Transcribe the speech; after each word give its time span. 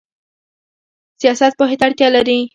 سیاست 1.21 1.51
پوهې 1.57 1.75
ته 1.79 1.83
اړتیا 1.87 2.07
لري 2.15 2.39